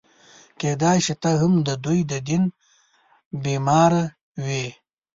[0.59, 2.43] کېدای شي ته هم د دوی د دیدن
[3.43, 4.03] بیماره
[4.45, 4.65] وې.